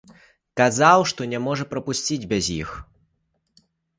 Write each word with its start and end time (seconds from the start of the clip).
Казаў, 0.59 1.03
што 1.11 1.27
не 1.33 1.41
можа 1.49 1.67
прапусціць 1.75 2.27
без 2.33 2.43
іх. 2.61 2.69